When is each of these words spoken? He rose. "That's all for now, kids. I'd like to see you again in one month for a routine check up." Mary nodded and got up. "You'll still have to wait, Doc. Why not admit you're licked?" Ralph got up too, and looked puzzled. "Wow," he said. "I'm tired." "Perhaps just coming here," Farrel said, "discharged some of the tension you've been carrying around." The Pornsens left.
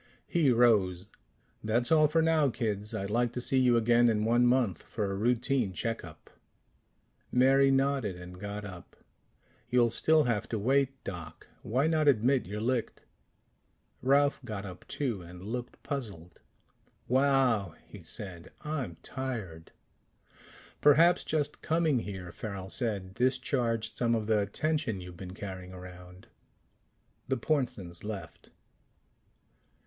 He 0.25 0.49
rose. 0.49 1.11
"That's 1.63 1.91
all 1.91 2.07
for 2.07 2.23
now, 2.23 2.49
kids. 2.49 2.95
I'd 2.95 3.11
like 3.11 3.31
to 3.33 3.39
see 3.39 3.59
you 3.59 3.77
again 3.77 4.09
in 4.09 4.25
one 4.25 4.47
month 4.47 4.81
for 4.81 5.11
a 5.11 5.15
routine 5.15 5.73
check 5.73 6.03
up." 6.03 6.31
Mary 7.31 7.69
nodded 7.69 8.15
and 8.15 8.39
got 8.39 8.65
up. 8.65 8.95
"You'll 9.69 9.91
still 9.91 10.23
have 10.23 10.49
to 10.49 10.57
wait, 10.57 11.03
Doc. 11.03 11.45
Why 11.61 11.85
not 11.85 12.07
admit 12.07 12.47
you're 12.47 12.59
licked?" 12.59 13.01
Ralph 14.01 14.43
got 14.43 14.65
up 14.65 14.87
too, 14.87 15.21
and 15.21 15.43
looked 15.43 15.83
puzzled. 15.83 16.39
"Wow," 17.07 17.75
he 17.85 18.01
said. 18.01 18.49
"I'm 18.61 18.97
tired." 19.03 19.71
"Perhaps 20.81 21.25
just 21.25 21.61
coming 21.61 21.99
here," 21.99 22.31
Farrel 22.31 22.71
said, 22.71 23.13
"discharged 23.13 23.97
some 23.97 24.15
of 24.15 24.25
the 24.25 24.43
tension 24.47 24.99
you've 24.99 25.15
been 25.17 25.35
carrying 25.35 25.71
around." 25.73 26.25
The 27.27 27.37
Pornsens 27.37 28.03
left. 28.03 28.49